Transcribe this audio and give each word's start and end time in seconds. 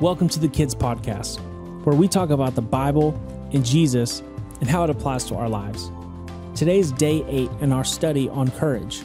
Welcome 0.00 0.28
to 0.28 0.38
the 0.38 0.46
Kids 0.48 0.76
Podcast, 0.76 1.40
where 1.84 1.96
we 1.96 2.06
talk 2.06 2.30
about 2.30 2.54
the 2.54 2.62
Bible 2.62 3.20
and 3.52 3.64
Jesus 3.64 4.20
and 4.60 4.70
how 4.70 4.84
it 4.84 4.90
applies 4.90 5.24
to 5.24 5.34
our 5.34 5.48
lives. 5.48 5.90
Today's 6.54 6.92
day 6.92 7.24
eight 7.26 7.50
in 7.60 7.72
our 7.72 7.82
study 7.82 8.28
on 8.28 8.52
courage. 8.52 9.02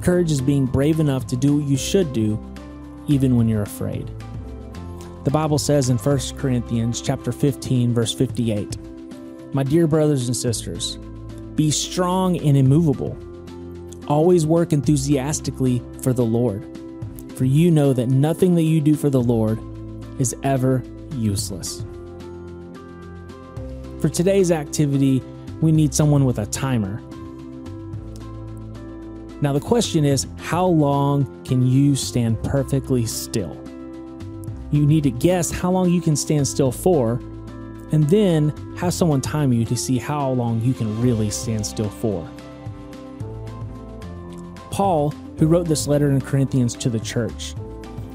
Courage 0.00 0.32
is 0.32 0.40
being 0.40 0.66
brave 0.66 0.98
enough 0.98 1.28
to 1.28 1.36
do 1.36 1.58
what 1.58 1.68
you 1.68 1.76
should 1.76 2.12
do, 2.12 2.36
even 3.06 3.36
when 3.36 3.48
you're 3.48 3.62
afraid. 3.62 4.10
The 5.22 5.30
Bible 5.30 5.58
says 5.58 5.88
in 5.88 5.96
1 5.96 6.18
Corinthians 6.36 7.00
chapter 7.00 7.30
15, 7.30 7.94
verse 7.94 8.12
58, 8.12 8.76
My 9.54 9.62
dear 9.62 9.86
brothers 9.86 10.26
and 10.26 10.36
sisters, 10.36 10.96
be 11.54 11.70
strong 11.70 12.36
and 12.38 12.56
immovable. 12.56 13.16
Always 14.08 14.44
work 14.44 14.72
enthusiastically 14.72 15.82
for 16.02 16.12
the 16.12 16.24
Lord, 16.24 16.66
for 17.36 17.44
you 17.44 17.70
know 17.70 17.92
that 17.92 18.08
nothing 18.08 18.54
that 18.54 18.62
you 18.62 18.80
do 18.80 18.94
for 18.94 19.10
the 19.10 19.20
Lord 19.20 19.58
is 20.20 20.34
ever 20.42 20.82
useless. 21.16 21.84
For 24.00 24.08
today's 24.08 24.50
activity, 24.50 25.22
we 25.60 25.72
need 25.72 25.94
someone 25.94 26.24
with 26.24 26.38
a 26.38 26.46
timer. 26.46 27.00
Now, 29.40 29.52
the 29.52 29.60
question 29.60 30.04
is 30.04 30.26
how 30.38 30.66
long 30.66 31.44
can 31.44 31.66
you 31.66 31.96
stand 31.96 32.42
perfectly 32.42 33.06
still? 33.06 33.60
You 34.70 34.86
need 34.86 35.02
to 35.04 35.10
guess 35.10 35.50
how 35.50 35.70
long 35.70 35.90
you 35.90 36.00
can 36.00 36.16
stand 36.16 36.46
still 36.48 36.72
for, 36.72 37.14
and 37.92 38.04
then 38.08 38.50
have 38.76 38.92
someone 38.92 39.20
time 39.20 39.52
you 39.52 39.64
to 39.66 39.76
see 39.76 39.98
how 39.98 40.30
long 40.30 40.60
you 40.62 40.74
can 40.74 41.00
really 41.00 41.30
stand 41.30 41.66
still 41.66 41.90
for. 41.90 42.28
Paul, 44.70 45.14
who 45.38 45.46
wrote 45.46 45.66
this 45.66 45.86
letter 45.86 46.10
in 46.10 46.20
Corinthians 46.20 46.74
to 46.74 46.90
the 46.90 47.00
church, 47.00 47.54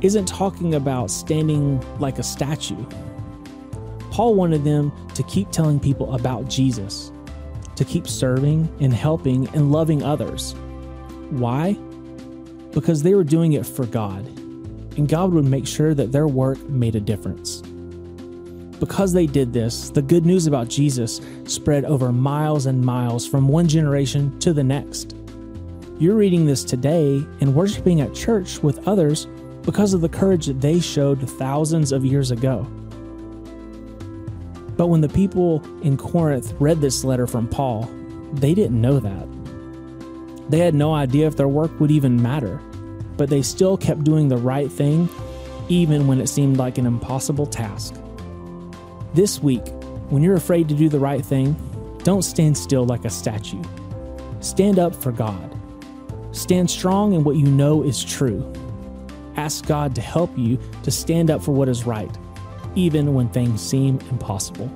isn't 0.00 0.26
talking 0.26 0.74
about 0.74 1.10
standing 1.10 1.80
like 1.98 2.18
a 2.18 2.22
statue. 2.22 2.84
Paul 4.10 4.34
wanted 4.34 4.64
them 4.64 4.92
to 5.14 5.22
keep 5.24 5.50
telling 5.50 5.80
people 5.80 6.14
about 6.14 6.48
Jesus, 6.48 7.10
to 7.76 7.84
keep 7.84 8.06
serving 8.06 8.68
and 8.80 8.92
helping 8.92 9.48
and 9.48 9.72
loving 9.72 10.02
others. 10.02 10.54
Why? 11.30 11.72
Because 12.72 13.02
they 13.02 13.14
were 13.14 13.24
doing 13.24 13.54
it 13.54 13.66
for 13.66 13.86
God, 13.86 14.26
and 14.96 15.08
God 15.08 15.32
would 15.32 15.44
make 15.44 15.66
sure 15.66 15.94
that 15.94 16.12
their 16.12 16.28
work 16.28 16.58
made 16.68 16.96
a 16.96 17.00
difference. 17.00 17.62
Because 18.78 19.12
they 19.12 19.26
did 19.26 19.52
this, 19.52 19.90
the 19.90 20.02
good 20.02 20.26
news 20.26 20.46
about 20.46 20.68
Jesus 20.68 21.20
spread 21.44 21.84
over 21.84 22.12
miles 22.12 22.66
and 22.66 22.84
miles 22.84 23.26
from 23.26 23.48
one 23.48 23.66
generation 23.66 24.38
to 24.40 24.52
the 24.52 24.64
next. 24.64 25.16
You're 25.96 26.16
reading 26.16 26.44
this 26.44 26.64
today 26.64 27.24
and 27.40 27.54
worshiping 27.54 28.00
at 28.00 28.12
church 28.12 28.60
with 28.64 28.88
others 28.88 29.26
because 29.62 29.94
of 29.94 30.00
the 30.00 30.08
courage 30.08 30.46
that 30.46 30.60
they 30.60 30.80
showed 30.80 31.30
thousands 31.38 31.92
of 31.92 32.04
years 32.04 32.32
ago. 32.32 32.66
But 34.76 34.88
when 34.88 35.00
the 35.00 35.08
people 35.08 35.62
in 35.82 35.96
Corinth 35.96 36.52
read 36.58 36.80
this 36.80 37.04
letter 37.04 37.28
from 37.28 37.46
Paul, 37.46 37.88
they 38.32 38.54
didn't 38.54 38.80
know 38.80 38.98
that. 38.98 40.50
They 40.50 40.58
had 40.58 40.74
no 40.74 40.92
idea 40.92 41.28
if 41.28 41.36
their 41.36 41.46
work 41.46 41.78
would 41.78 41.92
even 41.92 42.20
matter, 42.20 42.60
but 43.16 43.30
they 43.30 43.42
still 43.42 43.76
kept 43.76 44.02
doing 44.02 44.26
the 44.26 44.36
right 44.36 44.70
thing 44.70 45.08
even 45.68 46.08
when 46.08 46.20
it 46.20 46.28
seemed 46.28 46.56
like 46.56 46.76
an 46.76 46.86
impossible 46.86 47.46
task. 47.46 47.94
This 49.14 49.40
week, 49.40 49.68
when 50.10 50.24
you're 50.24 50.34
afraid 50.34 50.68
to 50.70 50.74
do 50.74 50.88
the 50.88 50.98
right 50.98 51.24
thing, 51.24 51.54
don't 52.02 52.22
stand 52.22 52.58
still 52.58 52.84
like 52.84 53.04
a 53.04 53.10
statue. 53.10 53.62
Stand 54.40 54.80
up 54.80 54.92
for 54.92 55.12
God. 55.12 55.53
Stand 56.34 56.68
strong 56.68 57.12
in 57.12 57.22
what 57.22 57.36
you 57.36 57.46
know 57.46 57.84
is 57.84 58.02
true. 58.02 58.52
Ask 59.36 59.66
God 59.66 59.94
to 59.94 60.00
help 60.00 60.36
you 60.36 60.58
to 60.82 60.90
stand 60.90 61.30
up 61.30 61.40
for 61.40 61.52
what 61.52 61.68
is 61.68 61.86
right, 61.86 62.10
even 62.74 63.14
when 63.14 63.28
things 63.28 63.62
seem 63.62 64.00
impossible. 64.10 64.68